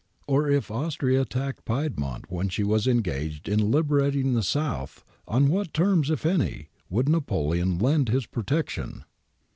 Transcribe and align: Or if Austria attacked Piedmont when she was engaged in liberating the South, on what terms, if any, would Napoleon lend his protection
Or 0.27 0.49
if 0.49 0.71
Austria 0.71 1.21
attacked 1.21 1.63
Piedmont 1.63 2.25
when 2.27 2.49
she 2.49 2.63
was 2.63 2.87
engaged 2.87 3.47
in 3.47 3.69
liberating 3.69 4.33
the 4.33 4.41
South, 4.41 5.05
on 5.27 5.47
what 5.47 5.75
terms, 5.75 6.09
if 6.09 6.25
any, 6.25 6.69
would 6.89 7.07
Napoleon 7.07 7.77
lend 7.77 8.09
his 8.09 8.25
protection 8.25 9.05